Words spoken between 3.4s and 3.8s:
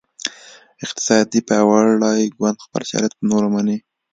مني